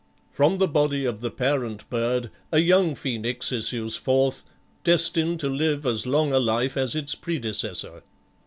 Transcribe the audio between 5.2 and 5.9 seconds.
to live